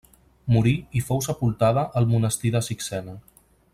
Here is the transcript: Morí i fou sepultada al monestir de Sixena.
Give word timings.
Morí 0.53 0.71
i 0.99 1.03
fou 1.09 1.21
sepultada 1.27 1.83
al 2.01 2.09
monestir 2.15 2.53
de 2.57 2.63
Sixena. 2.69 3.15